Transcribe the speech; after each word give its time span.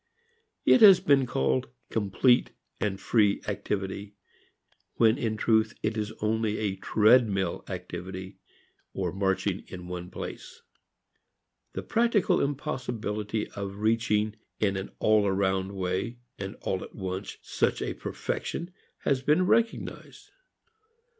It 0.65 0.81
has 0.81 0.99
been 0.99 1.27
called 1.27 1.67
complete 1.91 2.49
and 2.79 2.99
free 2.99 3.39
activity 3.47 4.15
when 4.95 5.19
in 5.19 5.37
truth 5.37 5.75
it 5.83 5.95
is 5.95 6.11
only 6.23 6.57
a 6.57 6.75
treadmill 6.77 7.63
activity 7.69 8.39
or 8.95 9.11
marching 9.13 9.63
in 9.67 9.87
one 9.87 10.09
place. 10.09 10.63
The 11.73 11.83
practical 11.83 12.41
impossibility 12.41 13.47
of 13.51 13.75
reaching, 13.77 14.35
in 14.59 14.75
an 14.75 14.89
all 14.97 15.27
around 15.27 15.73
way 15.75 16.17
and 16.39 16.55
all 16.61 16.83
at 16.83 16.95
once 16.95 17.37
such 17.43 17.79
a 17.83 17.93
"perfection" 17.93 18.73
has 19.01 19.21
been 19.21 19.45
recognized. 19.45 20.31